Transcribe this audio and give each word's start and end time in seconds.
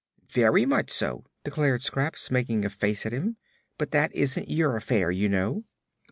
"Very 0.31 0.65
much 0.65 0.89
so," 0.89 1.25
declared 1.43 1.83
Scraps, 1.83 2.31
making 2.31 2.65
a 2.65 2.71
face 2.71 3.05
at 3.05 3.11
him. 3.11 3.37
"But 3.77 3.91
that 3.91 4.11
isn't 4.15 4.49
your 4.49 4.75
affair, 4.75 5.11
you 5.11 5.29
know." 5.29 5.65